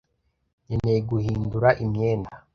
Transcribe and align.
nkeneye 0.65 0.99
guhindura 1.09 1.69
imyenda. 1.83 2.33